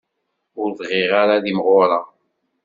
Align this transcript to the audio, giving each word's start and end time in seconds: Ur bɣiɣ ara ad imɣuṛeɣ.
Ur 0.61 0.69
bɣiɣ 0.79 1.11
ara 1.21 1.33
ad 1.37 1.45
imɣuṛeɣ. 1.51 2.05